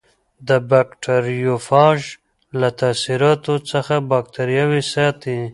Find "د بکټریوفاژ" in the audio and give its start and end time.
0.47-1.99